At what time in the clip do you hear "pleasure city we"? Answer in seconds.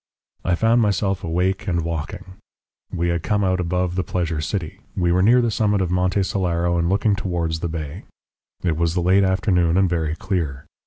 4.03-5.11